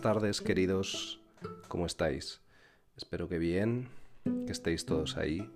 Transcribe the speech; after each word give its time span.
Tardes, 0.00 0.40
queridos. 0.40 1.20
¿Cómo 1.68 1.84
estáis? 1.84 2.40
Espero 2.96 3.28
que 3.28 3.38
bien, 3.38 3.88
que 4.46 4.52
estéis 4.52 4.86
todos 4.86 5.18
ahí. 5.18 5.50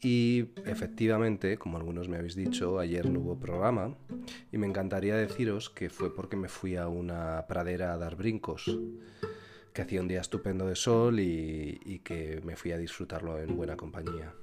Y 0.00 0.50
efectivamente, 0.64 1.58
como 1.58 1.76
algunos 1.76 2.08
me 2.08 2.18
habéis 2.18 2.36
dicho, 2.36 2.78
ayer 2.78 3.10
no 3.10 3.18
hubo 3.18 3.40
programa 3.40 3.96
y 4.52 4.58
me 4.58 4.68
encantaría 4.68 5.16
deciros 5.16 5.70
que 5.70 5.90
fue 5.90 6.14
porque 6.14 6.36
me 6.36 6.48
fui 6.48 6.76
a 6.76 6.86
una 6.86 7.46
pradera 7.48 7.92
a 7.92 7.98
dar 7.98 8.14
brincos, 8.14 8.78
que 9.72 9.82
hacía 9.82 10.02
un 10.02 10.08
día 10.08 10.20
estupendo 10.20 10.68
de 10.68 10.76
sol 10.76 11.18
y, 11.18 12.00
que 12.04 12.40
me 12.44 12.54
fui 12.54 12.70
a 12.70 12.78
disfrutarlo 12.78 13.40
en 13.40 13.56
buena 13.56 13.76
compañía. 13.76 14.34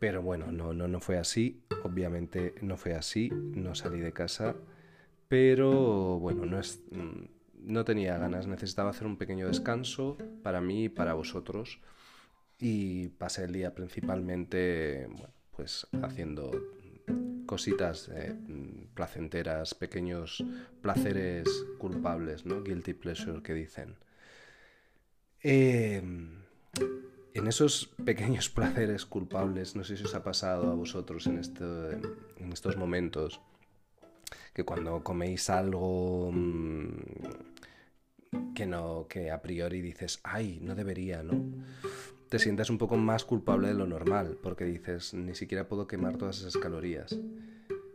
Pero 0.00 0.22
bueno, 0.22 0.50
no, 0.50 0.72
no, 0.72 0.88
no 0.88 1.00
fue 1.00 1.18
así, 1.18 1.60
obviamente 1.84 2.54
no 2.62 2.78
fue 2.78 2.94
así, 2.94 3.28
no 3.30 3.74
salí 3.74 4.00
de 4.00 4.12
casa, 4.12 4.56
pero 5.28 6.18
bueno, 6.18 6.46
no 6.46 6.58
es 6.58 6.82
no 7.68 7.84
tenía 7.84 8.16
ganas, 8.16 8.46
necesitaba 8.46 8.90
hacer 8.90 9.06
un 9.06 9.18
pequeño 9.18 9.46
descanso 9.46 10.16
para 10.42 10.60
mí 10.60 10.84
y 10.84 10.88
para 10.88 11.12
vosotros. 11.12 11.80
Y 12.58 13.08
pasé 13.10 13.44
el 13.44 13.52
día 13.52 13.74
principalmente, 13.74 15.08
pues 15.54 15.86
haciendo 16.02 16.50
cositas 17.46 18.10
eh, 18.12 18.34
placenteras, 18.94 19.74
pequeños 19.74 20.44
placeres 20.80 21.48
culpables, 21.78 22.46
¿no? 22.46 22.62
Guilty 22.62 22.94
pleasure 22.94 23.42
que 23.42 23.54
dicen. 23.54 23.96
Em, 25.42 26.42
en 27.34 27.46
esos 27.46 27.94
pequeños 28.04 28.48
placeres 28.56 29.04
culpables, 29.04 29.76
no 29.76 29.84
sé 29.84 29.96
si 29.96 30.04
os 30.04 30.14
ha 30.14 30.24
pasado 30.24 30.70
a 30.70 30.74
vosotros 30.74 31.26
en, 31.26 31.38
este, 31.38 31.64
en 31.64 32.52
estos 32.52 32.76
momentos, 32.76 33.40
que 34.54 34.64
cuando 34.64 35.04
coméis 35.04 35.50
algo 35.50 36.30
mm, 36.32 37.57
que 38.58 38.66
no, 38.66 39.06
que 39.08 39.30
a 39.30 39.40
priori 39.40 39.80
dices, 39.80 40.18
ay, 40.24 40.58
no 40.60 40.74
debería, 40.74 41.22
¿no? 41.22 41.44
Te 42.28 42.40
sientes 42.40 42.70
un 42.70 42.76
poco 42.76 42.96
más 42.96 43.24
culpable 43.24 43.68
de 43.68 43.74
lo 43.74 43.86
normal, 43.86 44.36
porque 44.42 44.64
dices, 44.64 45.14
ni 45.14 45.36
siquiera 45.36 45.68
puedo 45.68 45.86
quemar 45.86 46.16
todas 46.16 46.40
esas 46.40 46.56
calorías. 46.56 47.16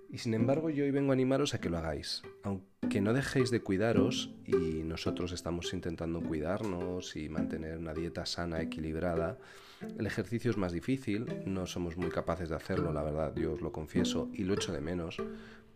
Y 0.10 0.20
sin 0.20 0.34
embargo, 0.34 0.70
yo 0.70 0.86
hoy 0.86 0.92
vengo 0.92 1.12
a 1.12 1.16
animaros 1.16 1.54
a 1.54 1.60
que 1.60 1.70
lo 1.70 1.80
hagáis. 1.80 2.22
Aunque 2.44 3.02
no 3.02 3.12
dejéis 3.12 3.52
de 3.52 3.60
cuidaros, 3.60 4.34
y 4.46 4.84
nosotros 4.84 5.34
estamos 5.34 5.74
intentando 5.74 6.22
cuidarnos 6.22 7.18
y 7.18 7.28
mantener 7.28 7.78
una 7.78 7.94
dieta 7.94 8.26
sana, 8.26 8.62
equilibrada, 8.62 9.38
el 10.00 10.06
ejercicio 10.06 10.50
es 10.50 10.56
más 10.56 10.72
difícil, 10.72 11.26
no 11.46 11.66
somos 11.66 11.98
muy 11.98 12.10
capaces 12.10 12.48
de 12.48 12.56
hacerlo, 12.56 12.94
la 12.94 13.04
verdad, 13.04 13.36
yo 13.36 13.52
os 13.52 13.60
lo 13.60 13.74
confieso, 13.74 14.30
y 14.32 14.46
lo 14.46 14.54
echo 14.54 14.72
de 14.72 14.80
menos, 14.80 15.18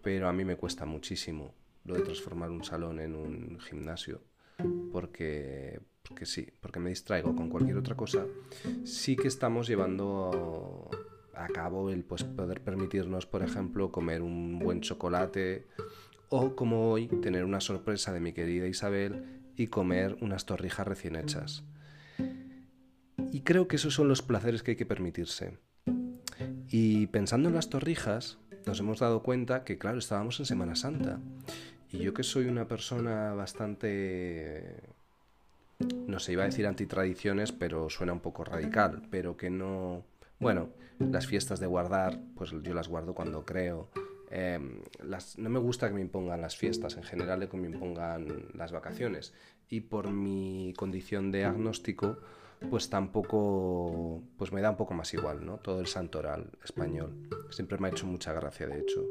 pero 0.02 0.30
a 0.30 0.34
mí 0.34 0.46
me 0.46 0.56
cuesta 0.56 0.86
muchísimo 0.86 1.54
lo 1.84 1.96
de 1.96 2.04
transformar 2.04 2.52
un 2.52 2.64
salón 2.64 3.02
en 3.02 3.16
un 3.16 3.60
gimnasio, 3.60 4.22
porque, 4.91 5.80
sí, 6.23 6.47
porque 6.61 6.80
me 6.80 6.89
distraigo 6.89 7.36
con 7.36 7.50
cualquier 7.50 7.77
otra 7.77 7.95
cosa. 7.95 8.25
Sí 8.83 9.16
que 9.16 9.27
estamos 9.27 9.67
llevando 9.67 10.89
a 11.33 11.47
cabo 11.47 11.89
el 11.89 12.03
pues, 12.03 12.23
poder 12.23 12.61
permitirnos, 12.61 13.25
por 13.25 13.44
ejemplo, 13.44 13.91
comer 13.91 14.22
un 14.22 14.59
buen 14.59 14.81
chocolate 14.81 15.67
o 16.30 16.55
como 16.55 16.91
hoy 16.91 17.08
tener 17.08 17.45
una 17.45 17.61
sorpresa 17.61 18.11
de 18.11 18.19
mi 18.19 18.33
querida 18.33 18.67
Isabel 18.67 19.41
y 19.55 19.67
comer 19.67 20.17
unas 20.22 20.45
torrijas 20.45 20.88
recién 20.88 21.16
hechas. 21.16 21.63
Y 23.31 23.41
creo 23.41 23.67
que 23.67 23.75
esos 23.75 23.94
son 23.94 24.08
los 24.08 24.22
placeres 24.22 24.63
que 24.63 24.72
hay 24.72 24.78
que 24.78 24.85
permitirse. 24.85 25.58
Y 26.69 27.08
pensando 27.08 27.50
en 27.50 27.55
las 27.55 27.69
torrijas, 27.69 28.39
nos 28.66 28.80
hemos 28.80 29.00
dado 29.00 29.23
cuenta 29.23 29.63
que, 29.63 29.78
claro, 29.78 30.00
estábamos 30.00 30.39
en 30.39 30.45
Semana 30.45 30.75
Santa. 30.75 31.19
Y 31.92 32.00
yo 32.00 32.14
que 32.14 32.24
soy 32.24 32.46
una 32.46 32.68
persona 32.68 33.34
bastante... 33.34 34.82
No 36.08 36.20
sé, 36.20 36.34
iba 36.34 36.44
a 36.44 36.48
decir 36.48 36.66
antitradiciones, 36.66 37.52
pero 37.52 37.90
suena 37.90 38.14
un 38.14 38.20
poco 38.20 38.44
radical, 38.44 39.03
pero 39.12 39.38
que 39.38 39.50
no... 39.50 40.03
Bueno, 40.40 40.70
las 41.00 41.28
fiestas 41.28 41.59
de 41.59 41.68
guardar, 41.68 42.20
pues 42.36 42.52
yo 42.64 42.74
las 42.74 42.88
guardo 42.88 43.14
cuando 43.14 43.46
creo. 43.46 43.90
Em, 44.30 44.81
las, 45.03 45.38
no 45.38 45.50
me 45.50 45.59
gusta 45.59 45.88
que 45.88 45.96
me 45.96 46.02
impongan 46.02 46.42
las 46.42 46.58
fiestas, 46.58 46.97
en 46.97 47.03
general 47.03 47.40
de 47.40 47.47
que 47.47 47.58
me 47.58 47.68
impongan 47.68 48.46
las 48.53 48.72
vacaciones. 48.72 49.34
Y 49.70 49.81
por 49.81 50.09
mi 50.12 50.74
condición 50.78 51.31
de 51.31 51.46
agnóstico, 51.46 52.18
pues 52.69 52.90
tampoco, 52.90 54.23
pues 54.38 54.51
me 54.51 54.62
da 54.62 54.72
un 54.72 54.78
poco 54.78 54.94
más 54.94 55.13
igual, 55.13 55.45
¿no? 55.45 55.57
Todo 55.57 55.79
el 55.79 55.88
santoral 55.88 56.51
español. 56.63 57.29
Siempre 57.50 57.78
me 57.78 57.88
ha 57.88 57.91
hecho 57.91 58.06
mucha 58.06 58.34
gracia, 58.34 58.68
de 58.68 58.79
hecho. 58.79 59.06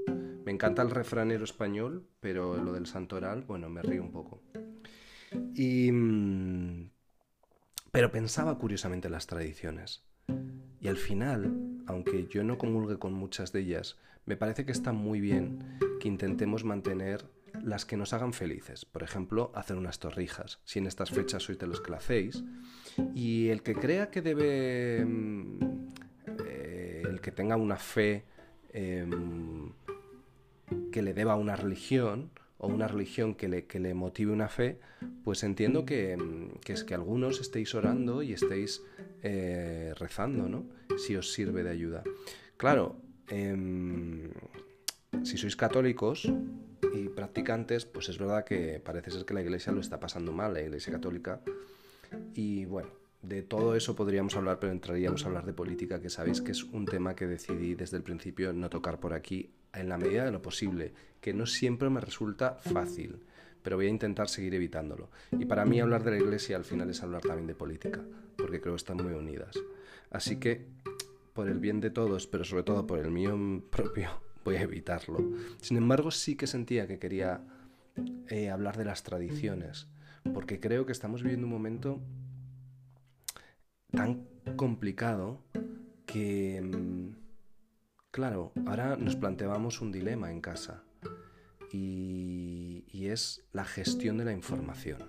Me 0.44 0.52
encanta 0.52 0.82
el 0.82 0.90
refranero 0.90 1.44
español, 1.44 2.06
pero 2.20 2.56
lo 2.56 2.72
del 2.72 2.86
santoral, 2.86 3.42
bueno, 3.42 3.68
me 3.68 3.82
río 3.82 4.02
un 4.02 4.12
poco. 4.12 4.42
Y... 5.54 5.90
Mm, 5.92 6.90
pero 7.90 8.12
pensaba 8.12 8.58
curiosamente 8.58 9.08
en 9.08 9.12
las 9.12 9.26
tradiciones. 9.26 10.04
Y 10.80 10.88
al 10.88 10.98
final, 10.98 11.82
aunque 11.86 12.26
yo 12.26 12.44
no 12.44 12.58
comulgue 12.58 12.98
con 12.98 13.14
muchas 13.14 13.52
de 13.52 13.60
ellas, 13.60 13.96
me 14.26 14.36
parece 14.36 14.66
que 14.66 14.72
está 14.72 14.92
muy 14.92 15.20
bien 15.20 15.78
que 15.98 16.08
intentemos 16.08 16.62
mantener 16.62 17.24
las 17.66 17.84
que 17.84 17.96
nos 17.96 18.12
hagan 18.12 18.32
felices. 18.32 18.84
Por 18.84 19.02
ejemplo, 19.02 19.50
hacer 19.52 19.76
unas 19.76 19.98
torrijas, 19.98 20.60
si 20.64 20.78
en 20.78 20.86
estas 20.86 21.10
fechas 21.10 21.42
sois 21.42 21.58
de 21.58 21.66
los 21.66 21.80
que 21.80 21.90
lo 21.90 21.96
hacéis. 21.96 22.44
Y 23.12 23.48
el 23.48 23.62
que 23.62 23.74
crea 23.74 24.08
que 24.08 24.22
debe, 24.22 25.04
mm, 25.04 25.58
eh, 26.46 27.02
el 27.04 27.20
que 27.20 27.32
tenga 27.32 27.56
una 27.56 27.76
fe 27.76 28.24
em, 28.72 29.72
que 30.92 31.02
le 31.02 31.12
deba 31.12 31.32
a 31.32 31.36
una 31.36 31.56
religión, 31.56 32.30
o 32.58 32.68
una 32.68 32.86
religión 32.86 33.34
que 33.34 33.48
le, 33.48 33.94
motive 33.94 34.32
una 34.32 34.48
fe, 34.48 34.78
pues 35.24 35.42
entiendo 35.42 35.84
que, 35.84 36.16
mm, 36.16 36.60
que, 36.60 36.72
es 36.72 36.84
que 36.84 36.94
algunos 36.94 37.40
estéis 37.40 37.74
orando 37.74 38.22
y 38.22 38.32
estéis 38.32 38.84
eh, 39.24 39.92
rezando, 39.96 40.48
¿no? 40.48 40.66
Si 40.98 41.16
os 41.16 41.32
sirve 41.32 41.64
de 41.64 41.70
ayuda. 41.70 42.04
Claro, 42.56 42.96
em, 43.28 44.30
si 45.24 45.36
sois 45.36 45.56
católicos, 45.56 46.30
y 46.96 47.08
practicantes, 47.08 47.84
pues 47.84 48.08
es 48.08 48.18
verdad 48.18 48.44
que 48.44 48.80
parece 48.84 49.10
ser 49.10 49.24
que 49.24 49.34
la 49.34 49.42
Iglesia 49.42 49.72
lo 49.72 49.80
está 49.80 50.00
pasando 50.00 50.32
mal, 50.32 50.54
la 50.54 50.62
Iglesia 50.62 50.92
Católica. 50.92 51.40
Y 52.34 52.64
bueno, 52.64 52.88
de 53.22 53.42
todo 53.42 53.74
eso 53.74 53.96
podríamos 53.96 54.36
hablar, 54.36 54.58
pero 54.58 54.72
entraríamos 54.72 55.24
a 55.24 55.28
hablar 55.28 55.44
de 55.46 55.52
política, 55.52 56.00
que 56.00 56.10
sabéis 56.10 56.40
que 56.40 56.52
es 56.52 56.62
un 56.62 56.86
tema 56.86 57.14
que 57.14 57.26
decidí 57.26 57.74
desde 57.74 57.96
el 57.96 58.02
principio 58.02 58.52
no 58.52 58.70
tocar 58.70 59.00
por 59.00 59.12
aquí 59.12 59.50
en 59.72 59.88
la 59.88 59.98
medida 59.98 60.24
de 60.24 60.30
lo 60.30 60.42
posible, 60.42 60.92
que 61.20 61.34
no 61.34 61.46
siempre 61.46 61.90
me 61.90 62.00
resulta 62.00 62.54
fácil, 62.54 63.20
pero 63.62 63.76
voy 63.76 63.86
a 63.86 63.90
intentar 63.90 64.28
seguir 64.28 64.54
evitándolo. 64.54 65.10
Y 65.32 65.44
para 65.44 65.64
mí 65.64 65.80
hablar 65.80 66.04
de 66.04 66.12
la 66.12 66.18
Iglesia 66.18 66.56
al 66.56 66.64
final 66.64 66.88
es 66.90 67.02
hablar 67.02 67.22
también 67.22 67.46
de 67.46 67.54
política, 67.54 68.00
porque 68.36 68.60
creo 68.60 68.74
que 68.74 68.78
están 68.78 68.98
muy 68.98 69.12
unidas. 69.12 69.56
Así 70.10 70.36
que, 70.36 70.66
por 71.32 71.48
el 71.48 71.58
bien 71.58 71.80
de 71.80 71.90
todos, 71.90 72.26
pero 72.26 72.44
sobre 72.44 72.62
todo 72.62 72.86
por 72.86 73.00
el 73.00 73.10
mío 73.10 73.36
propio, 73.70 74.10
voy 74.46 74.56
a 74.56 74.62
evitarlo. 74.62 75.18
Sin 75.60 75.76
embargo, 75.76 76.10
sí 76.12 76.36
que 76.36 76.46
sentía 76.46 76.86
que 76.86 76.98
quería 77.00 77.40
eh, 78.28 78.48
hablar 78.48 78.76
de 78.78 78.84
las 78.84 79.02
tradiciones, 79.02 79.88
porque 80.32 80.60
creo 80.60 80.86
que 80.86 80.92
estamos 80.92 81.22
viviendo 81.22 81.46
un 81.46 81.52
momento 81.52 82.00
tan 83.90 84.24
complicado 84.54 85.42
que, 86.06 86.62
mm, 86.62 87.08
claro, 88.12 88.52
ahora 88.66 88.96
nos 88.96 89.16
planteamos 89.16 89.80
un 89.80 89.90
dilema 89.90 90.30
en 90.30 90.40
casa 90.40 90.84
y, 91.72 92.84
y 92.92 93.08
es 93.08 93.44
la 93.52 93.64
gestión 93.64 94.16
de 94.16 94.26
la 94.26 94.32
información. 94.32 95.02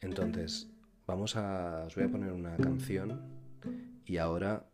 Entonces, 0.00 0.70
vamos 1.04 1.34
a, 1.34 1.84
os 1.86 1.96
voy 1.96 2.04
a 2.04 2.08
poner 2.08 2.32
una 2.32 2.56
canción 2.58 3.20
y 4.04 4.18
ahora 4.18 4.68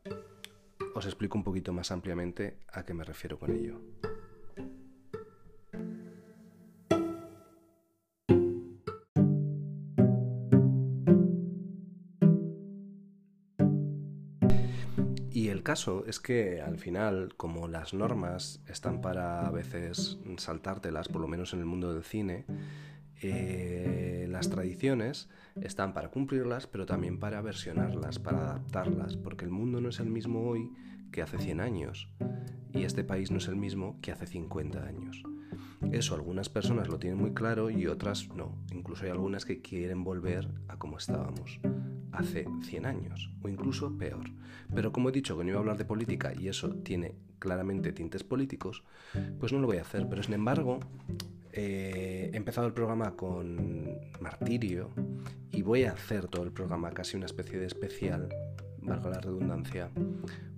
os 0.94 1.06
explico 1.06 1.36
un 1.36 1.44
poquito 1.44 1.72
más 1.72 1.90
ampliamente 1.90 2.58
a 2.72 2.84
qué 2.84 2.94
me 2.94 3.04
refiero 3.04 3.38
con 3.38 3.50
ello. 3.50 3.80
Y 15.30 15.48
el 15.48 15.64
caso 15.64 16.04
es 16.06 16.20
que 16.20 16.62
al 16.62 16.78
final, 16.78 17.34
como 17.36 17.66
las 17.66 17.92
normas 17.92 18.62
están 18.68 19.00
para 19.00 19.46
a 19.46 19.50
veces 19.50 20.18
saltártelas, 20.36 21.08
por 21.08 21.20
lo 21.20 21.26
menos 21.26 21.52
en 21.52 21.58
el 21.58 21.66
mundo 21.66 21.92
del 21.92 22.04
cine, 22.04 22.46
eh, 23.22 24.26
las 24.30 24.50
tradiciones 24.50 25.28
están 25.60 25.94
para 25.94 26.10
cumplirlas, 26.10 26.66
pero 26.66 26.86
también 26.86 27.18
para 27.18 27.40
versionarlas, 27.40 28.18
para 28.18 28.40
adaptarlas, 28.40 29.16
porque 29.16 29.44
el 29.44 29.50
mundo 29.50 29.80
no 29.80 29.88
es 29.88 30.00
el 30.00 30.10
mismo 30.10 30.48
hoy 30.48 30.70
que 31.12 31.22
hace 31.22 31.38
100 31.38 31.60
años 31.60 32.08
y 32.72 32.82
este 32.82 33.04
país 33.04 33.30
no 33.30 33.38
es 33.38 33.48
el 33.48 33.56
mismo 33.56 33.98
que 34.02 34.10
hace 34.10 34.26
50 34.26 34.84
años. 34.84 35.22
Eso 35.92 36.14
algunas 36.14 36.48
personas 36.48 36.88
lo 36.88 36.98
tienen 36.98 37.18
muy 37.18 37.32
claro 37.32 37.70
y 37.70 37.86
otras 37.86 38.28
no. 38.34 38.58
Incluso 38.72 39.04
hay 39.04 39.10
algunas 39.10 39.44
que 39.44 39.60
quieren 39.60 40.02
volver 40.02 40.48
a 40.68 40.76
como 40.76 40.98
estábamos 40.98 41.60
hace 42.12 42.46
100 42.62 42.86
años 42.86 43.30
o 43.42 43.48
incluso 43.48 43.96
peor. 43.96 44.30
Pero 44.74 44.92
como 44.92 45.08
he 45.08 45.12
dicho 45.12 45.36
que 45.36 45.44
no 45.44 45.50
iba 45.50 45.58
a 45.58 45.60
hablar 45.60 45.76
de 45.76 45.84
política 45.84 46.32
y 46.34 46.48
eso 46.48 46.70
tiene 46.76 47.14
claramente 47.38 47.92
tintes 47.92 48.24
políticos, 48.24 48.82
pues 49.38 49.52
no 49.52 49.60
lo 49.60 49.66
voy 49.66 49.76
a 49.76 49.82
hacer. 49.82 50.08
Pero 50.08 50.22
sin 50.22 50.34
embargo, 50.34 50.80
Eh, 51.56 52.30
he 52.32 52.36
empezado 52.36 52.66
el 52.66 52.72
programa 52.72 53.14
con 53.14 54.00
Martirio 54.20 54.90
y 55.52 55.62
voy 55.62 55.84
a 55.84 55.92
hacer 55.92 56.26
todo 56.26 56.42
el 56.42 56.50
programa 56.50 56.90
casi 56.90 57.16
una 57.16 57.26
especie 57.26 57.60
de 57.60 57.66
especial, 57.66 58.28
valga 58.82 59.10
la 59.10 59.20
redundancia, 59.20 59.88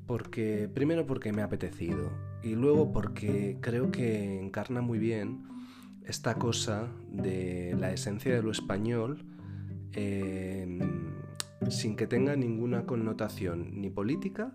porque 0.07 0.71
primero 0.73 1.05
porque 1.07 1.35
me 1.35 1.43
ha 1.43 1.45
apetecido 1.45 2.11
y 2.43 2.55
luego 2.55 2.93
porque 2.93 3.59
creo 3.61 3.91
que 3.91 4.41
encarna 4.41 4.81
muy 4.81 4.99
bien 4.99 5.45
esta 6.07 6.37
cosa 6.37 6.89
de 7.11 7.77
la 7.79 7.93
esencia 7.93 8.35
de 8.35 8.43
lo 8.43 8.51
español 8.51 9.27
eh, 9.93 10.79
sin 11.69 11.95
que 11.97 12.07
tenga 12.07 12.37
ninguna 12.37 12.87
connotación 12.87 13.83
ni 13.83 13.91
política 13.91 14.55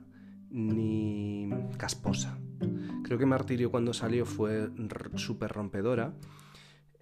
ni 0.50 1.52
casposa. 1.78 2.41
Creo 3.04 3.18
que 3.18 3.26
Martirio 3.26 3.72
cuando 3.72 3.94
salió 3.94 4.26
fue 4.26 4.70
súper 5.16 5.52
rompedora. 5.52 6.14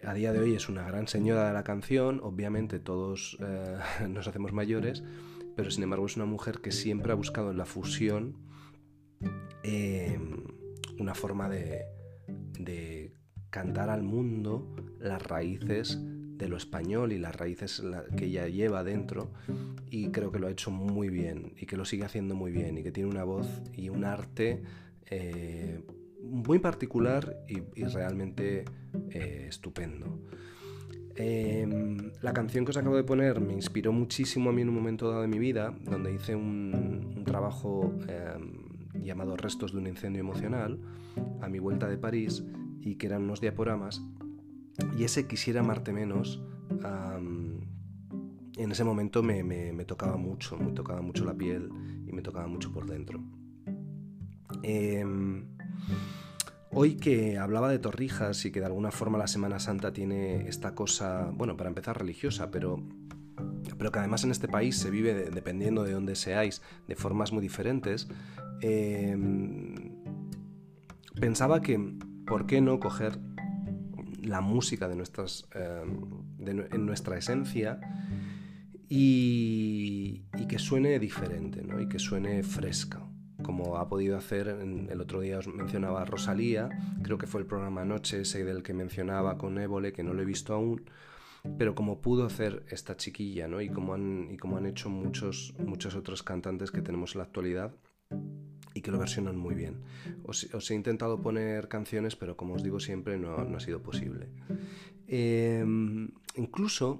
A 0.03 0.13
día 0.13 0.31
de 0.31 0.39
hoy 0.39 0.55
es 0.55 0.69
una 0.69 0.83
gran 0.87 1.07
señora 1.07 1.47
de 1.47 1.53
la 1.53 1.63
canción, 1.63 2.21
obviamente 2.23 2.79
todos 2.79 3.37
eh, 3.41 3.77
nos 4.09 4.27
hacemos 4.27 4.53
mayores, 4.53 5.03
pero 5.55 5.71
sin 5.71 5.83
embargo 5.83 6.05
es 6.05 6.15
una 6.15 6.25
mujer 6.25 6.59
que 6.61 6.71
siempre 6.71 7.11
ha 7.11 7.15
buscado 7.15 7.51
en 7.51 7.57
la 7.57 7.65
fusión 7.65 8.37
em, 9.63 10.45
una 10.99 11.13
forma 11.13 11.49
de, 11.49 11.83
de 12.59 13.13
cantar 13.49 13.89
al 13.89 14.03
mundo 14.03 14.73
las 14.99 15.21
raíces 15.21 15.99
de 16.01 16.47
lo 16.47 16.55
español 16.55 17.11
y 17.11 17.17
las 17.17 17.35
raíces 17.35 17.83
que 18.15 18.25
ella 18.25 18.47
lleva 18.47 18.83
dentro 18.83 19.31
y 19.91 20.09
creo 20.11 20.31
que 20.31 20.39
lo 20.39 20.47
ha 20.47 20.51
hecho 20.51 20.71
muy 20.71 21.09
bien 21.09 21.53
y 21.57 21.65
que 21.65 21.75
lo 21.75 21.83
sigue 21.83 22.05
haciendo 22.05 22.33
muy 22.33 22.51
bien 22.51 22.77
y 22.77 22.83
que 22.83 22.91
tiene 22.91 23.09
una 23.09 23.25
voz 23.25 23.47
y 23.75 23.89
un 23.89 24.05
arte 24.05 24.63
eh, 25.09 25.83
muy 26.21 26.59
particular 26.59 27.37
y, 27.47 27.83
realmente 27.85 28.65
eh, 29.11 29.45
estupendo. 29.47 30.19
Em, 31.15 32.11
la 32.21 32.33
canción 32.33 32.63
que 32.63 32.71
os 32.71 32.77
acabo 32.77 32.95
de 32.95 33.03
poner 33.03 33.41
me 33.41 33.53
inspiró 33.53 33.91
muchísimo 33.91 34.49
a 34.49 34.53
mí 34.53 34.61
en 34.61 34.69
un 34.69 34.75
momento 34.75 35.09
dado 35.09 35.21
de 35.21 35.27
mi 35.27 35.39
vida, 35.39 35.75
donde 35.83 36.13
hice 36.13 36.35
un, 36.35 37.23
trabajo 37.25 37.93
em, 38.07 39.03
llamado 39.03 39.35
Restos 39.35 39.73
de 39.73 39.79
un 39.79 39.87
incendio 39.87 40.21
emocional, 40.21 40.79
a 41.41 41.49
mi 41.49 41.59
vuelta 41.59 41.87
de 41.87 41.97
París, 41.97 42.43
y 42.81 42.95
que 42.95 43.07
eran 43.07 43.23
unos 43.23 43.41
diaporamas 43.41 44.01
y 44.97 45.03
ese 45.03 45.27
quisiera 45.27 45.61
amarte 45.61 45.91
menos, 45.93 46.41
en 48.57 48.71
ese 48.71 48.83
momento 48.83 49.23
me, 49.23 49.73
tocaba 49.85 50.17
mucho, 50.17 50.57
me 50.57 50.71
tocaba 50.71 51.01
mucho 51.01 51.25
la 51.25 51.33
piel 51.33 51.69
y 52.07 52.11
me 52.11 52.21
tocaba 52.21 52.47
mucho 52.47 52.71
por 52.71 52.85
dentro. 52.85 53.21
Em, 54.63 55.45
hoy 56.71 56.95
que 56.95 57.37
hablaba 57.37 57.69
de 57.69 57.79
torrijas 57.79 58.45
y 58.45 58.51
que 58.51 58.59
de 58.59 58.65
alguna 58.65 58.91
forma 58.91 59.17
la 59.17 59.27
Semana 59.27 59.59
Santa 59.59 59.93
tiene 59.93 60.47
esta 60.47 60.75
cosa, 60.75 61.31
bueno, 61.33 61.57
para 61.57 61.69
empezar 61.69 61.97
religiosa, 61.97 62.51
pero, 62.51 62.83
pero 63.77 63.91
que 63.91 63.99
además 63.99 64.23
en 64.23 64.31
este 64.31 64.47
país 64.47 64.77
se 64.77 64.89
vive, 64.89 65.29
dependiendo 65.31 65.83
de 65.83 65.93
dónde 65.93 66.15
seáis, 66.15 66.61
de 66.87 66.95
formas 66.95 67.31
muy 67.31 67.41
diferentes, 67.41 68.07
em, 68.61 69.95
pensaba 71.19 71.61
que, 71.61 71.79
¿por 72.27 72.45
qué 72.45 72.61
no 72.61 72.79
coger 72.79 73.19
la 74.21 74.41
música 74.41 74.87
de 74.87 74.95
nuestras, 74.95 75.47
em, 75.55 76.01
en 76.45 76.85
nuestra 76.85 77.17
esencia 77.17 77.79
y, 78.87 80.25
que 80.47 80.57
suene 80.57 80.97
diferente 80.97 81.61
¿no? 81.61 81.79
y 81.79 81.87
que 81.87 81.99
suene 81.99 82.41
fresca 82.41 83.08
como 83.49 83.77
ha 83.77 83.89
podido 83.89 84.15
hacer 84.15 84.47
el 84.47 85.01
otro 85.01 85.21
día 85.21 85.39
os 85.39 85.47
mencionaba 85.47 86.05
Rosalía 86.05 86.69
creo 87.01 87.17
que 87.17 87.25
fue 87.25 87.41
el 87.41 87.47
programa 87.47 87.83
Noche 87.83 88.21
ese 88.21 88.43
del 88.43 88.61
que 88.61 88.75
mencionaba 88.75 89.39
con 89.39 89.57
Évole 89.57 89.91
que 89.91 90.03
no 90.03 90.13
lo 90.13 90.21
he 90.21 90.25
visto 90.25 90.53
aún 90.53 90.83
pero 91.57 91.73
como 91.73 91.99
pudo 91.99 92.27
hacer 92.27 92.63
esta 92.69 92.95
chiquilla 92.95 93.47
¿no? 93.47 93.59
y, 93.59 93.69
como 93.69 93.95
han, 93.95 94.27
y 94.29 94.37
como 94.37 94.57
han 94.57 94.67
hecho 94.67 94.91
muchos, 94.91 95.55
muchos 95.57 95.95
otros 95.95 96.21
cantantes 96.21 96.69
que 96.69 96.83
tenemos 96.83 97.15
en 97.15 97.19
la 97.19 97.23
actualidad 97.23 97.73
y 98.75 98.81
que 98.81 98.91
lo 98.91 98.99
versionan 98.99 99.35
muy 99.35 99.55
bien. 99.55 99.81
Os, 100.25 100.69
he 100.69 100.75
intentado 100.75 101.19
poner 101.19 101.69
canciones, 101.69 102.15
pero 102.15 102.37
como 102.37 102.53
os 102.53 102.61
digo 102.61 102.79
siempre, 102.79 103.17
no, 103.17 103.35
ha 103.35 103.59
sido 103.59 103.81
posible. 103.81 104.29
Em, 105.07 106.11
incluso 106.35 106.99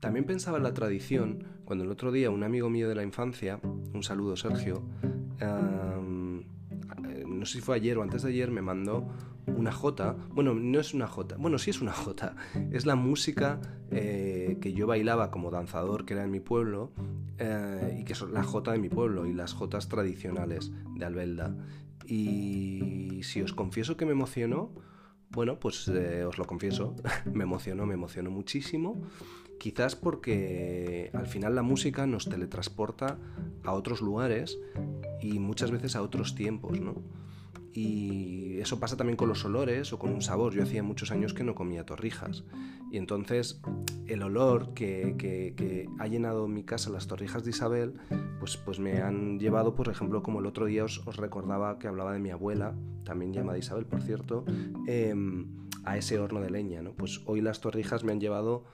también 0.00 0.24
pensaba 0.24 0.56
en 0.56 0.64
la 0.64 0.74
tradición, 0.74 1.44
cuando 1.64 1.84
el 1.84 1.90
otro 1.90 2.10
día 2.10 2.30
un 2.30 2.42
amigo 2.42 2.70
mío 2.70 2.88
de 2.88 2.94
la 2.94 3.02
infancia, 3.02 3.60
un 3.62 4.02
saludo 4.02 4.34
Sergio, 4.34 4.82
no 5.46 7.46
sé 7.46 7.54
si 7.54 7.60
fue 7.60 7.76
ayer 7.76 7.98
o 7.98 8.02
antes 8.02 8.22
de 8.22 8.30
ayer, 8.30 8.50
me 8.50 8.62
mandó 8.62 9.08
una 9.46 9.72
J. 9.72 10.16
Bueno, 10.32 10.54
no 10.54 10.80
es 10.80 10.94
una 10.94 11.06
J. 11.06 11.36
Bueno, 11.38 11.58
sí 11.58 11.70
es 11.70 11.80
una 11.80 11.92
J. 11.92 12.34
Es 12.70 12.86
la 12.86 12.94
música 12.94 13.60
eh, 13.90 14.58
que 14.60 14.72
yo 14.72 14.86
bailaba 14.86 15.30
como 15.30 15.50
danzador, 15.50 16.04
que 16.04 16.14
era 16.14 16.24
en 16.24 16.30
mi 16.30 16.40
pueblo, 16.40 16.92
eh, 17.38 17.98
y 18.00 18.04
que 18.04 18.12
es 18.12 18.22
la 18.22 18.42
J 18.42 18.72
de 18.72 18.78
mi 18.78 18.88
pueblo, 18.88 19.26
y 19.26 19.32
las 19.32 19.52
Jotas 19.52 19.88
tradicionales 19.88 20.72
de 20.94 21.04
Albelda. 21.04 21.54
Y 22.06 23.20
si 23.22 23.42
os 23.42 23.52
confieso 23.52 23.96
que 23.96 24.06
me 24.06 24.12
emocionó, 24.12 24.72
bueno, 25.30 25.60
pues 25.60 25.88
eh, 25.88 26.24
os 26.24 26.38
lo 26.38 26.44
confieso, 26.44 26.94
me 27.32 27.44
emocionó, 27.44 27.86
me 27.86 27.94
emocionó 27.94 28.30
muchísimo. 28.30 29.02
Quizás 29.58 29.94
porque 29.94 31.10
al 31.12 31.26
final 31.26 31.54
la 31.54 31.62
música 31.62 32.06
nos 32.06 32.30
teletransporta 32.30 33.18
a 33.62 33.72
otros 33.72 34.00
lugares 34.00 34.58
y 35.20 35.38
muchas 35.38 35.70
veces 35.70 35.96
a 35.96 36.02
otros 36.02 36.34
tiempos, 36.34 36.80
¿no? 36.80 36.94
Y 37.72 38.58
eso 38.58 38.80
pasa 38.80 38.96
también 38.96 39.16
con 39.16 39.28
los 39.28 39.44
olores 39.44 39.92
o 39.92 39.98
con 39.98 40.12
un 40.12 40.22
sabor. 40.22 40.52
Yo 40.52 40.62
hacía 40.62 40.82
muchos 40.82 41.12
años 41.12 41.34
que 41.34 41.44
no 41.44 41.54
comía 41.54 41.86
torrijas. 41.86 42.44
Y 42.90 42.96
entonces 42.96 43.60
el 44.08 44.22
olor 44.22 44.74
que, 44.74 45.86
ha 45.98 46.06
llenado 46.08 46.48
mi 46.48 46.64
casa, 46.64 46.90
las 46.90 47.06
torrijas 47.06 47.44
de 47.44 47.50
Isabel, 47.50 47.94
pues, 48.40 48.56
pues 48.56 48.80
me 48.80 49.00
han 49.00 49.38
llevado, 49.38 49.76
por 49.76 49.88
ejemplo, 49.88 50.22
como 50.22 50.40
el 50.40 50.46
otro 50.46 50.66
día 50.66 50.84
os, 50.84 51.04
recordaba 51.16 51.78
que 51.78 51.86
hablaba 51.86 52.12
de 52.12 52.18
mi 52.18 52.30
abuela, 52.30 52.74
también 53.04 53.32
llamada 53.32 53.58
Isabel, 53.58 53.86
por 53.86 54.02
cierto, 54.02 54.44
em, 54.86 55.46
a 55.84 55.96
ese 55.96 56.18
horno 56.18 56.40
de 56.40 56.50
leña. 56.50 56.82
¿no? 56.82 56.92
Pues 56.94 57.20
hoy 57.26 57.40
las 57.40 57.60
torrijas 57.60 58.02
me 58.02 58.10
han 58.10 58.20
llevado 58.20 58.64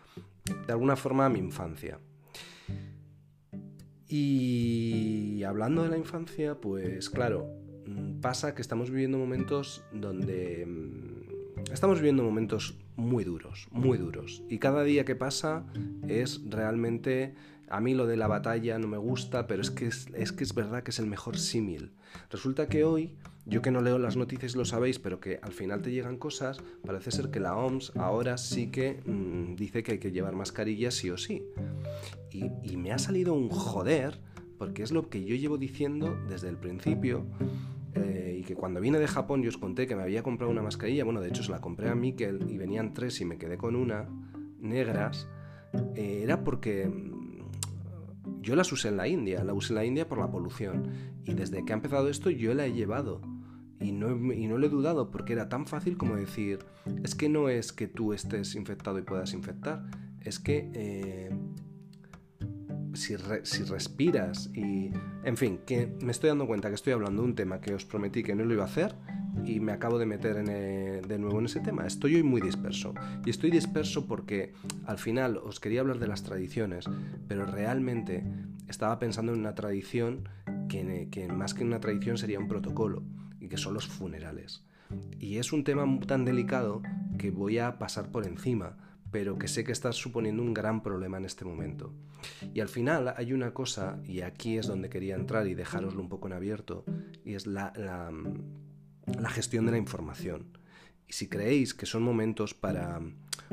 de 0.67 0.73
alguna 0.73 0.97
forma 0.97 1.27
a 1.27 1.29
mi 1.29 1.39
infancia. 1.39 1.99
Y 4.09 5.43
hablando 5.45 5.83
de 5.83 5.89
la 5.89 5.99
infancia, 5.99 6.61
pues 6.61 7.11
claro, 7.11 7.49
Mm, 7.87 8.21
pasa 8.21 8.55
que 8.55 8.63
estamos 8.63 8.91
viviendo 8.91 9.19
momentos 9.19 9.83
donde... 9.93 10.67
Mm, 10.67 11.73
estamos 11.73 11.99
viviendo 11.99 12.23
momentos 12.23 12.77
muy 12.97 13.25
duros, 13.25 13.69
muy 13.71 13.99
duros. 13.99 14.43
Y 14.49 14.59
cada 14.59 14.83
día 14.83 15.05
que 15.05 15.17
pasa 15.17 15.65
es 16.09 16.41
realmente... 16.49 17.35
A 17.69 17.81
mí 17.81 17.95
lo 17.95 18.07
de 18.07 18.17
la 18.17 18.29
batalla 18.29 18.79
no 18.79 18.87
me 18.87 18.97
gusta, 18.97 19.49
pero 19.49 19.61
es 19.61 19.73
que 19.73 19.87
es, 19.87 20.07
que 20.07 20.45
es 20.45 20.55
verdad 20.55 20.85
que 20.85 20.93
es 20.93 21.01
el 21.01 21.07
mejor 21.07 21.37
símil. 21.37 21.91
Resulta 22.31 22.69
que 22.69 22.85
hoy, 22.85 23.17
yo 23.47 23.63
que 23.63 23.71
no 23.71 23.81
leo 23.81 23.99
las 23.99 24.17
noticias 24.17 24.57
lo 24.57 24.65
sabéis, 24.65 24.99
pero 24.99 25.21
que 25.21 25.39
al 25.41 25.53
final 25.53 25.81
te 25.81 25.93
llegan 25.93 26.19
cosas, 26.19 26.59
parece 26.85 27.11
ser 27.11 27.31
que 27.31 27.41
la 27.41 27.57
OMS 27.57 27.93
ahora 27.97 28.37
sí 28.39 28.71
que 28.71 29.01
mm, 29.07 29.55
dice 29.55 29.83
que 29.83 29.93
hay 29.93 29.99
que 29.99 30.13
llevar 30.13 30.35
mascarillas 30.35 30.95
sí 30.95 31.11
o 31.11 31.17
sí. 31.17 31.43
Y, 32.31 32.51
y 32.63 32.77
me 32.77 32.93
ha 32.93 32.99
salido 32.99 33.35
un 33.35 33.49
joder, 33.49 34.21
porque 34.59 34.83
es 34.83 34.91
lo 34.91 35.09
que 35.09 35.25
yo 35.25 35.37
llevo 35.37 35.59
diciendo 35.59 36.19
desde 36.29 36.49
el 36.49 36.57
principio, 36.57 37.25
eh, 37.97 38.39
y 38.41 38.43
que 38.43 38.55
cuando 38.55 38.81
vine 38.81 38.99
de 38.99 39.07
Japón 39.07 39.43
yo 39.43 39.49
os 39.49 39.57
conté 39.57 39.87
que 39.87 39.97
me 39.97 40.03
había 40.03 40.23
comprado 40.23 40.51
una 40.51 40.63
mascarilla, 40.63 41.05
bueno, 41.05 41.21
de 41.21 41.29
hecho 41.29 41.43
se 41.43 41.51
la 41.51 41.61
compré 41.61 41.89
a 41.89 41.95
Mikel 41.95 42.47
y 42.51 42.59
venían 42.59 42.93
tres 42.93 43.21
y 43.21 43.25
me 43.25 43.39
quedé 43.39 43.57
con 43.57 43.75
una, 43.75 44.09
negras, 44.61 45.29
eh, 45.95 46.21
era 46.23 46.45
porque 46.45 46.87
mm, 46.87 48.43
yo 48.43 48.55
las 48.55 48.71
usé 48.73 48.89
en 48.89 48.97
la 48.97 49.09
India, 49.09 49.45
la 49.45 49.55
usé 49.55 49.73
en 49.73 49.77
la 49.77 49.85
India 49.85 50.09
por 50.09 50.19
la 50.19 50.31
polución 50.31 50.93
y 51.25 51.35
desde 51.35 51.65
que 51.65 51.73
ha 51.73 51.77
empezado 51.77 52.09
esto 52.09 52.31
yo 52.31 52.55
la 52.55 52.67
he 52.67 52.73
llevado. 52.73 53.21
Y 53.81 53.93
no, 53.93 54.33
y 54.33 54.47
no 54.47 54.59
lo 54.59 54.67
he 54.67 54.71
dudado 54.71 55.11
porque 55.11 55.35
era 55.35 55.49
tan 55.49 55.67
fácil 55.67 55.97
como 55.97 56.17
decir, 56.17 56.61
es 57.03 57.15
que 57.15 57.29
no 57.29 57.49
es 57.49 57.73
que 57.73 57.89
tú 57.89 58.13
estés 58.13 58.55
infectado 58.55 58.99
y 58.99 59.03
puedas 59.03 59.35
infectar, 59.35 59.85
es 60.21 60.39
que 60.39 60.71
eh, 60.73 61.31
si, 62.97 63.17
respiras 63.17 64.51
y... 64.55 64.91
En 65.25 65.37
fin, 65.37 65.61
que 65.67 65.89
me 66.03 66.13
estoy 66.13 66.29
dando 66.29 66.47
cuenta 66.47 66.69
que 66.69 66.75
estoy 66.75 66.93
hablando 66.93 67.23
de 67.23 67.29
un 67.29 67.35
tema 67.35 67.61
que 67.61 67.75
os 67.75 67.85
prometí 67.85 68.23
que 68.23 68.35
no 68.35 68.45
lo 68.45 68.55
iba 68.55 68.63
a 68.63 68.67
hacer 68.67 68.95
y 69.45 69.61
me 69.61 69.73
acabo 69.73 69.99
de 69.99 70.07
meter 70.07 70.37
e, 70.37 71.03
de 71.07 71.19
nuevo 71.19 71.39
en 71.39 71.47
ese 71.47 71.61
tema. 71.61 71.87
Estoy 71.87 72.17
hoy 72.17 72.23
muy 72.23 72.41
disperso. 72.41 72.95
Y 73.25 73.31
estoy 73.31 73.51
disperso 73.51 74.07
porque 74.07 74.53
al 74.87 74.99
final 74.99 75.37
os 75.39 75.61
quería 75.61 75.81
hablar 75.81 75.99
de 75.99 76.07
las 76.07 76.23
tradiciones, 76.23 76.87
pero 77.29 77.45
realmente 77.45 78.25
estaba 78.69 78.99
pensando 78.99 79.33
en 79.33 79.41
una 79.41 79.55
tradición 79.55 80.29
que, 80.69 81.09
que 81.11 81.29
más 81.29 81.55
que 81.55 81.65
una 81.65 81.81
tradición 81.81 82.19
sería 82.19 82.39
un 82.39 82.49
protocolo, 82.49 83.03
que 83.49 83.57
son 83.57 83.75
los 83.75 83.87
funerales. 83.87 84.65
Y 85.19 85.39
es 85.39 85.53
un 85.53 85.65
tema 85.65 85.85
tan 86.07 86.25
delicado 86.25 86.83
que 87.19 87.31
voy 87.31 87.59
a 87.59 87.79
pasar 87.79 88.11
por 88.11 88.27
encima, 88.27 88.77
pero 89.11 89.39
que 89.39 89.49
sé 89.49 89.65
que 89.65 89.73
está 89.73 89.93
suponiendo 89.93 90.43
un 90.43 90.55
gran 90.55 90.83
problema 90.83 91.19
en 91.19 91.25
este 91.25 91.45
momento. 91.45 91.93
Y 92.55 92.61
al 92.61 92.69
final 92.69 93.15
hay 93.17 93.33
una 93.33 93.53
cosa, 93.53 94.01
y 94.05 94.21
aquí 94.21 94.59
es 94.59 94.67
donde 94.67 94.89
quería 94.89 95.15
entrar 95.15 95.47
y 95.47 95.55
dejároslo 95.55 96.01
un 96.01 96.09
poco 96.09 96.27
en 96.29 96.35
abierto, 96.35 96.85
y 97.25 97.35
es 97.35 97.47
la, 97.47 97.73
la, 97.77 99.31
gestión 99.31 99.67
de 99.67 99.73
la 99.73 99.79
información. 99.79 100.59
Y 101.09 101.13
si 101.13 101.29
creéis 101.29 101.73
que 101.75 101.87
son 101.87 102.03
momentos 102.03 102.55
para, 102.55 103.01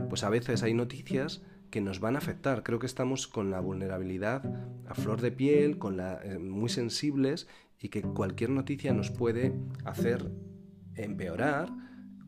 pues 0.10 0.24
a 0.24 0.30
veces 0.30 0.64
hay 0.64 0.74
noticias 0.74 1.42
que 1.74 1.82
nos 1.82 2.00
van 2.00 2.14
a 2.14 2.20
afectar. 2.20 2.62
Creo 2.62 2.78
que 2.78 2.86
estamos 2.86 3.28
con 3.28 3.50
la 3.50 3.60
vulnerabilidad 3.60 4.46
a 4.88 4.94
flor 4.94 5.22
de 5.22 5.32
piel, 5.32 5.80
con 5.80 5.98
la, 5.98 6.22
eh, 6.24 6.38
muy 6.38 6.70
sensibles 6.70 7.48
y 7.80 7.90
que 7.90 8.04
cualquier 8.04 8.52
noticia 8.52 8.94
nos 8.94 9.10
puede 9.10 9.56
hacer 9.84 10.30
empeorar 10.94 11.74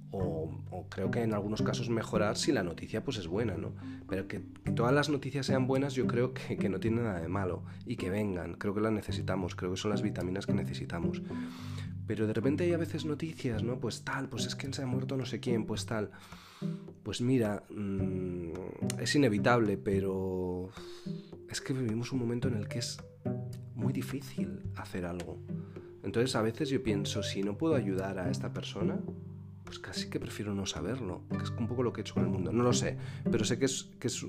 o, 0.09 0.49
creo 0.89 1.11
que 1.11 1.21
en 1.21 1.35
algunos 1.35 1.61
casos 1.61 1.89
mejorar 1.89 2.37
si 2.37 2.53
la 2.53 2.63
noticia 2.63 3.03
pues 3.03 3.17
es 3.17 3.27
buena, 3.27 3.55
¿no? 3.55 3.75
Pero 4.09 4.27
que, 4.27 4.39
todas 4.75 4.95
las 4.95 5.09
noticias 5.09 5.45
sean 5.45 5.67
buenas 5.67 5.93
yo 5.93 6.07
creo 6.07 6.33
que, 6.33 6.57
que, 6.57 6.67
no 6.67 6.79
tiene 6.79 7.03
nada 7.03 7.19
de 7.19 7.27
malo 7.27 7.65
y 7.85 7.97
que 7.97 8.09
vengan, 8.09 8.55
creo 8.55 8.73
que 8.73 8.81
las 8.81 8.93
necesitamos, 8.93 9.55
creo 9.55 9.69
que 9.69 9.77
son 9.77 9.91
las 9.91 10.01
vitaminas 10.01 10.47
que 10.47 10.55
necesitamos. 10.55 11.21
Pero 12.07 12.25
de 12.25 12.33
repente 12.33 12.63
hay 12.63 12.73
a 12.73 12.77
veces 12.77 13.05
noticias, 13.05 13.61
¿no? 13.61 13.79
Pues 13.79 14.03
tal, 14.03 14.27
pues 14.27 14.47
es 14.47 14.55
que 14.55 14.73
se 14.73 14.81
ha 14.81 14.87
muerto 14.87 15.15
no 15.17 15.25
sé 15.27 15.39
quién, 15.39 15.67
pues 15.67 15.85
tal. 15.85 16.09
Pues 17.03 17.22
mira, 17.22 17.63
mm, 17.69 18.51
es 19.00 19.15
inevitable, 19.15 19.77
pero 19.77 20.69
es 21.50 21.62
que 21.62 21.74
vivimos 21.74 22.12
un 22.12 22.19
momento 22.19 22.48
en 22.48 22.55
el 22.55 22.67
que 22.67 22.79
es 22.79 22.98
muy 23.75 23.93
difícil 23.93 24.63
hacer 24.75 25.05
algo. 25.05 25.39
Entonces 26.03 26.36
a 26.36 26.41
veces 26.41 26.69
yo 26.69 26.81
pienso, 26.84 27.24
si 27.24 27.43
no 27.43 27.57
puedo 27.57 27.75
ayudar 27.75 28.19
a 28.19 28.29
esta 28.29 28.53
persona, 28.53 29.00
pues 29.63 29.79
casi 29.79 30.10
que 30.10 30.19
prefiero 30.19 30.53
no 30.53 30.65
saberlo, 30.65 31.24
que 31.29 31.43
es 31.43 31.50
un 31.51 31.67
poco 31.67 31.84
lo 31.84 31.93
que 31.93 32.01
he 32.01 32.03
hecho 32.03 32.15
con 32.15 32.24
el 32.24 32.29
mundo. 32.29 32.51
No 32.51 32.63
lo 32.63 32.74
sé, 32.74 32.98
pero 33.31 33.43
sé 33.43 33.60
que 33.60 33.65
es, 33.65 33.91
que 34.00 34.07
es 34.07 34.25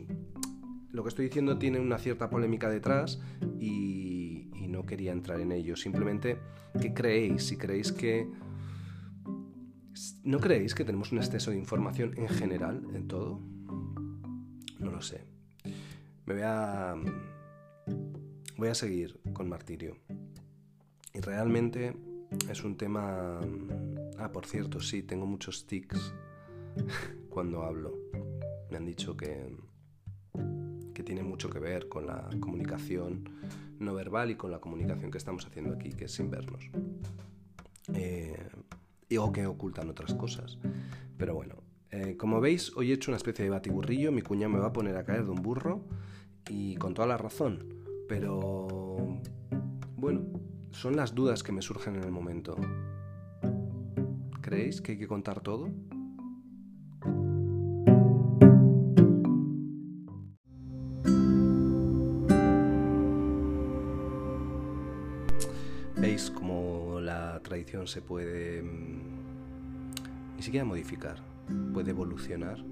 lo 0.91 1.03
que 1.03 1.09
estoy 1.09 1.27
diciendo 1.27 1.59
tiene 1.59 1.79
una 1.79 1.99
cierta 1.99 2.31
polémica 2.31 2.71
detrás 2.71 3.21
y, 3.59 4.51
y 4.55 4.69
no 4.69 4.85
quería 4.87 5.13
entrar 5.13 5.41
en 5.41 5.53
ello. 5.53 5.77
Simplemente, 5.77 6.39
¿qué 6.81 6.93
creéis? 6.93 7.45
Si 7.45 7.57
creéis 7.57 7.93
que... 7.93 8.29
¿No 10.25 10.41
creéis 10.41 10.75
que 10.75 10.85
tenemos 10.85 11.13
un 11.13 11.19
exceso 11.19 11.51
de 11.51 11.59
información 11.59 12.13
en 12.17 12.29
general 12.29 12.87
en 12.95 13.09
todo? 13.09 13.41
No 14.79 14.91
lo 14.91 15.01
sé. 15.01 15.25
Me 16.27 16.35
voy 16.35 16.43
a... 16.45 16.95
Voy 18.57 18.69
a 18.69 18.75
seguir 18.75 19.21
con 19.33 19.49
martirio. 19.49 19.97
Y 21.15 21.21
realmente 21.21 21.97
es 22.51 22.63
un 22.65 22.77
tema... 22.77 23.41
Ah, 24.19 24.33
por 24.33 24.47
cierto, 24.47 24.81
sí, 24.81 25.03
tengo 25.03 25.27
muchos 25.27 25.67
tics 25.67 26.13
cuando 27.31 27.63
hablo. 27.63 27.95
Me 28.71 28.77
han 28.77 28.85
dicho 28.85 29.17
que, 29.17 29.57
que 30.93 31.03
tiene 31.03 31.23
mucho 31.23 31.49
que 31.49 31.59
ver 31.59 31.89
con 31.89 32.07
la 32.07 32.29
comunicación 32.41 33.29
no 33.79 33.95
verbal 33.95 34.31
y 34.31 34.37
con 34.37 34.51
la 34.51 34.59
comunicación 34.59 35.11
que 35.11 35.19
estamos 35.19 35.47
haciendo 35.47 35.75
aquí, 35.75 35.91
que 35.91 36.07
es 36.07 36.13
sin 36.13 36.31
vernos. 36.31 36.71
Eh, 37.95 38.37
o 39.19 39.33
que 39.33 39.47
ocultan 39.47 39.89
otras 39.89 40.15
cosas. 40.15 40.59
Pero 41.17 41.35
bueno, 41.35 41.63
eh, 41.91 42.17
como 42.17 42.41
veis, 42.41 42.77
hoy 42.77 42.91
he 42.91 42.95
hecho 42.95 43.11
una 43.11 43.17
especie 43.17 43.45
de 43.45 43.51
batiburrillo, 43.51 44.13
mi 44.13 44.23
cuña 44.23 44.49
me 44.49 44.59
va 44.59 44.67
a 44.67 44.73
poner 44.73 44.97
a 44.97 45.05
caer 45.05 45.25
de 45.25 45.31
un 45.31 45.43
burro 45.43 45.85
y 46.51 46.77
con 46.77 46.95
toda 46.95 47.09
la 47.09 47.17
razón. 47.17 47.85
Pero 48.09 49.19
bueno, 49.97 50.23
son 50.73 50.97
las 50.97 51.15
dudas 51.15 51.43
que 51.43 51.53
me 51.53 51.63
surgen 51.63 51.97
en 51.97 52.05
el 52.05 52.11
momento. 52.11 52.57
¿Creéis 54.43 54.81
que 54.81 54.93
hay 54.93 54.99
que 54.99 55.09
contar 55.09 55.41
todo? 55.41 55.71
Se 67.85 68.01
puede 68.01 68.63
mm, 68.63 70.37
ni 70.37 70.43
siquiera 70.43 70.65
modificar, 70.65 71.19
puede 71.75 71.91
evolucionar, 71.91 72.65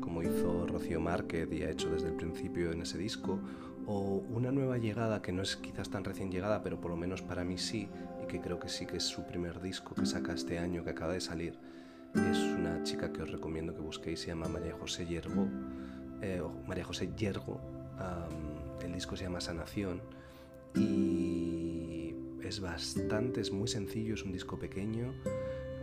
como 0.00 0.22
hizo 0.22 0.66
Rocío 0.66 1.00
Márquez 1.00 1.48
y 1.52 1.62
ha 1.62 1.70
hecho 1.70 1.90
desde 1.90 2.08
el 2.08 2.14
principio 2.14 2.70
en 2.70 2.82
ese 2.82 2.98
disco, 2.98 3.40
o 3.86 4.22
una 4.30 4.52
nueva 4.52 4.78
llegada 4.78 5.22
que 5.22 5.32
no 5.32 5.42
es 5.42 5.56
quizás 5.56 5.90
tan 5.90 6.04
recién 6.04 6.30
llegada, 6.30 6.62
pero 6.62 6.80
por 6.80 6.90
lo 6.90 6.96
menos 6.96 7.22
para 7.22 7.44
mí 7.44 7.58
sí, 7.58 7.88
y 8.22 8.26
que 8.26 8.40
creo 8.40 8.60
que 8.60 8.68
sí 8.68 8.86
que 8.86 8.98
es 8.98 9.02
su 9.02 9.24
primer 9.26 9.60
disco 9.60 9.94
que 9.94 10.06
saca 10.06 10.32
este 10.32 10.58
año, 10.58 10.84
que 10.84 10.90
acaba 10.90 11.12
de 11.12 11.20
salir. 11.20 11.58
Es 12.14 12.38
una 12.38 12.82
chica 12.82 13.12
que 13.12 13.22
os 13.22 13.32
recomiendo 13.32 13.74
que 13.74 13.80
busquéis, 13.80 14.20
se 14.20 14.28
llama 14.28 14.46
María 14.48 14.74
José 14.78 15.06
Yergo, 15.06 15.48
eh, 16.20 16.42
María 16.66 16.84
José 16.84 17.10
Yergo, 17.16 17.60
el 18.84 18.92
disco 18.92 19.16
se 19.16 19.24
llama 19.24 19.40
Sanación, 19.40 20.02
y 20.74 21.71
es 22.44 22.60
bastante, 22.60 23.40
es 23.40 23.52
muy 23.52 23.68
sencillo, 23.68 24.14
es 24.14 24.24
un 24.24 24.32
disco 24.32 24.58
pequeño, 24.58 25.14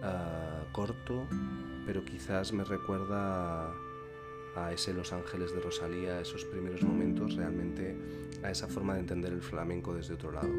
ah, 0.01 0.63
corto, 0.72 1.25
pero 1.86 2.04
quizás 2.06 2.54
me 2.54 2.63
recuerda 2.63 3.74
a 4.56 4.72
ese 4.74 4.94
Los 4.94 5.13
Ángeles 5.13 5.54
de 5.54 5.60
Rosalía, 5.60 6.20
esos 6.20 6.46
primeros 6.46 6.84
momentos, 6.84 7.36
realmente 7.36 7.96
a 8.44 8.51
esa 8.51 8.68
forma 8.68 8.94
de 8.96 9.01
entender 9.01 9.34
el 9.34 9.42
flamenco 9.42 9.94
desde 9.94 10.13
otro 10.13 10.32
lado. 10.32 10.50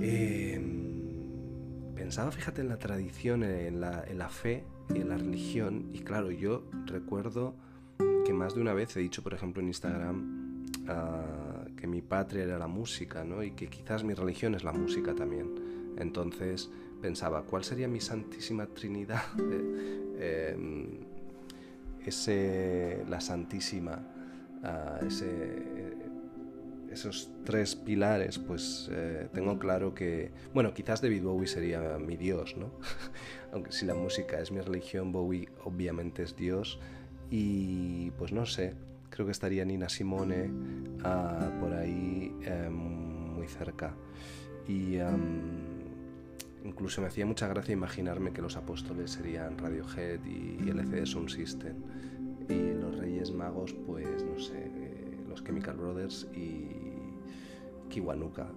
Em, 0.00 1.94
pensaba, 1.94 2.30
fíjate, 2.30 2.62
en 2.62 2.68
la 2.68 2.78
tradición, 2.78 3.42
en 3.44 3.80
la, 3.80 4.04
en 4.06 4.18
la, 4.18 4.28
fe 4.28 4.64
y 4.94 5.00
en 5.00 5.08
la 5.08 5.16
religión, 5.16 5.90
y 5.92 6.00
claro, 6.00 6.30
yo 6.30 6.64
recuerdo 6.86 7.54
que 8.24 8.32
más 8.32 8.54
de 8.54 8.60
una 8.60 8.74
vez 8.74 8.96
he 8.96 9.00
dicho, 9.00 9.22
por 9.22 9.34
ejemplo, 9.34 9.62
en 9.62 9.68
Instagram, 9.68 10.66
ah, 10.88 11.53
que 11.84 11.88
mi 11.88 12.00
patria 12.00 12.44
era 12.44 12.58
la 12.58 12.66
música, 12.66 13.24
¿no? 13.24 13.42
Y 13.42 13.50
que 13.50 13.68
quizás 13.68 14.04
mi 14.04 14.14
religión 14.14 14.54
es 14.54 14.64
la 14.64 14.72
música 14.72 15.14
también. 15.14 15.94
Entonces 15.98 16.70
pensaba, 17.02 17.42
¿cuál 17.42 17.62
sería 17.62 17.88
mi 17.88 18.00
Santísima 18.00 18.66
Trinidad? 18.66 19.22
Eh, 20.16 20.52
em, 20.54 21.00
ese, 22.06 23.04
la 23.08 23.20
Santísima, 23.20 24.00
ah, 24.62 25.00
esos 26.90 27.30
tres 27.44 27.74
pilares, 27.74 28.38
pues 28.38 28.88
eh, 28.92 29.28
tengo 29.34 29.58
claro 29.58 29.92
que, 29.92 30.30
bueno, 30.54 30.72
quizás 30.72 31.02
David 31.02 31.24
Bowie 31.24 31.48
sería 31.48 31.98
mi 31.98 32.16
Dios, 32.16 32.56
¿no? 32.56 32.70
Aunque 33.52 33.72
si 33.72 33.84
la 33.86 33.94
música 33.94 34.38
es 34.40 34.52
mi 34.52 34.60
religión, 34.60 35.10
Bowie 35.10 35.48
obviamente 35.64 36.22
es 36.22 36.36
Dios. 36.36 36.78
Y 37.28 38.12
pues 38.12 38.30
no 38.32 38.46
sé, 38.46 38.74
creo 39.14 39.26
que 39.26 39.32
estaría 39.32 39.64
Nina 39.64 39.88
Simone 39.88 40.50
ah, 41.04 41.48
por 41.60 41.72
ahí 41.72 42.34
em, 42.42 42.74
muy 42.74 43.46
cerca. 43.46 43.94
Y 44.66 44.96
incluso 46.64 47.00
me 47.00 47.06
hacía 47.06 47.24
mucha 47.24 47.46
gracia 47.46 47.72
imaginarme 47.72 48.32
que 48.32 48.42
los 48.42 48.56
apóstoles 48.56 49.12
serían 49.12 49.56
Radiohead 49.56 50.18
y 50.24 50.68
LCD 50.68 51.06
Sound 51.06 51.28
System 51.28 51.76
y 52.48 52.72
los 52.74 52.98
Reyes 52.98 53.30
Magos, 53.30 53.72
pues 53.86 54.24
no 54.24 54.36
sé, 54.40 54.68
los 55.28 55.44
Chemical 55.44 55.76
Brothers 55.76 56.26
y 56.34 56.70
Kiwanuka. 57.90 58.48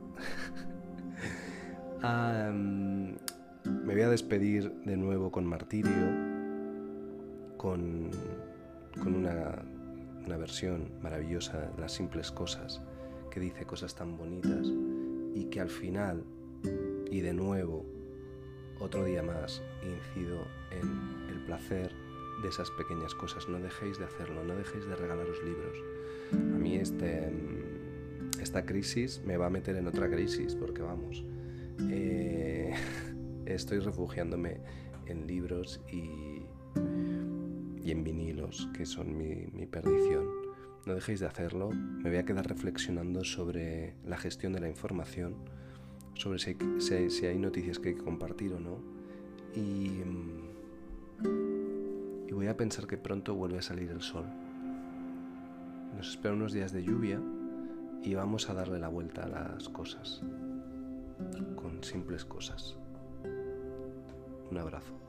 me 2.02 3.94
voy 3.94 4.02
a 4.02 4.10
despedir 4.10 4.72
de 4.86 4.98
nuevo 4.98 5.30
con 5.30 5.46
Martirio, 5.46 5.92
con, 7.58 8.10
con 9.04 9.14
una, 9.14 9.62
una 10.28 10.38
versión 10.38 10.92
maravillosa 11.02 11.72
de 11.72 11.82
las 11.82 11.94
simples 11.94 12.32
cosas, 12.32 12.82
que 13.32 13.40
dice 13.40 13.66
cosas 13.66 13.96
tan 13.96 14.18
bonitas 14.18 14.68
y 15.34 15.46
que 15.46 15.62
al 15.62 15.70
final, 15.70 16.24
y 17.10 17.22
de 17.22 17.34
nuevo, 17.34 17.86
otro 18.80 19.06
día 19.06 19.24
más 19.24 19.62
incido 19.82 20.46
en 20.72 21.30
el 21.30 21.40
placer 21.46 21.92
de 22.44 22.50
esas 22.50 22.70
pequeñas 22.72 23.16
cosas. 23.16 23.48
No 23.48 23.58
dejéis 23.60 23.98
de 23.98 24.06
hacerlo, 24.06 24.44
no 24.44 24.56
dejéis 24.56 24.86
de 24.86 24.96
regalaros 24.96 25.42
libros. 25.44 25.78
A 26.34 26.58
mí 26.58 26.76
este, 26.76 27.32
esta 28.42 28.66
crisis 28.66 29.22
me 29.26 29.38
va 29.38 29.48
a 29.48 29.50
meter 29.50 29.78
en 29.78 29.88
otra 29.88 30.10
crisis, 30.10 30.56
porque 30.56 30.82
vamos, 30.82 31.24
eh, 31.90 32.74
estoy 33.46 33.80
refugiándome 33.80 34.60
en 35.06 35.26
libros 35.26 35.82
y, 35.90 36.46
y 37.88 37.92
en 37.92 38.04
vinilos, 38.04 38.68
que 38.74 38.86
son 38.86 39.18
mi, 39.18 39.66
perdición. 39.66 40.28
No 40.86 40.94
dejéis 40.94 41.22
de 41.22 41.26
hacerlo. 41.26 41.70
Me 41.70 42.10
voy 42.10 42.20
a 42.20 42.26
quedar 42.26 42.46
reflexionando 42.46 43.24
sobre 43.24 43.94
la 44.06 44.18
gestión 44.18 44.52
de 44.52 44.60
la 44.60 44.68
información 44.68 45.36
sobre 46.16 46.38
si 46.40 47.26
hay, 47.26 47.38
noticias 47.38 47.80
que 47.80 47.90
hay 47.90 47.96
que 47.96 48.04
compartir 48.04 48.52
o 48.52 48.60
no. 48.60 48.80
Y, 49.56 50.02
y 52.28 52.34
voy 52.34 52.48
a 52.48 52.58
pensar 52.58 52.88
que 52.88 52.98
pronto 52.98 53.36
vuelve 53.36 53.60
a 53.60 53.62
salir 53.62 53.90
el 53.90 54.02
sol. 54.02 54.26
Nos 55.96 56.10
espera 56.10 56.34
unos 56.34 56.52
días 56.52 56.74
de 56.74 56.84
lluvia 56.84 57.22
y 58.04 58.16
vamos 58.16 58.50
a 58.50 58.54
darle 58.54 58.80
la 58.80 58.90
vuelta 58.90 59.24
a 59.24 59.30
las 59.30 59.70
cosas, 59.70 60.22
con 61.56 61.82
simples 61.86 62.26
cosas. 62.26 62.76
Un 64.52 64.58
abrazo. 64.58 65.07